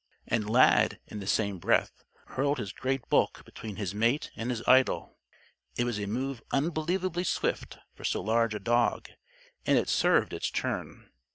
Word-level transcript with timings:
And 0.25 0.49
Lad, 0.49 0.99
in 1.05 1.19
the 1.19 1.27
same 1.27 1.59
breath, 1.59 1.91
hurled 2.29 2.57
his 2.57 2.71
great 2.73 3.07
bulk 3.07 3.45
between 3.45 3.75
his 3.75 3.93
mate 3.93 4.31
and 4.35 4.49
his 4.49 4.63
idol. 4.67 5.19
It 5.75 5.83
was 5.83 5.99
a 5.99 6.07
move 6.07 6.41
unbelievably 6.49 7.25
swift 7.25 7.77
for 7.93 8.03
so 8.03 8.21
large 8.23 8.55
a 8.55 8.59
dog. 8.59 9.11
And 9.63 9.77
it 9.77 9.89
served 9.89 10.33
its 10.33 10.49
turn. 10.49 11.11